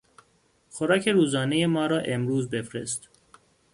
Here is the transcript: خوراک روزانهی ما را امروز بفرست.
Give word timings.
خوراک 0.69 1.07
روزانهی 1.09 1.65
ما 1.65 1.85
را 1.85 1.99
امروز 1.99 2.49
بفرست. 2.49 3.09